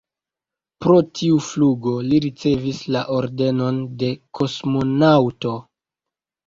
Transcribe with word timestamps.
Pro 0.85 0.95
tiu 1.19 1.37
flugo 1.49 1.93
li 2.07 2.21
ricevis 2.25 2.81
la 2.97 3.05
Ordenon 3.19 3.81
de 4.03 4.13
kosmonaŭto. 4.43 5.59